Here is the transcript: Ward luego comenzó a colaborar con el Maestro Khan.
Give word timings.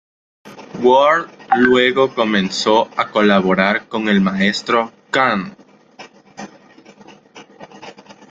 Ward 0.81 1.29
luego 1.59 2.11
comenzó 2.15 2.89
a 2.99 3.11
colaborar 3.11 3.87
con 3.87 4.09
el 4.09 4.19
Maestro 4.19 4.91
Khan. 5.11 5.55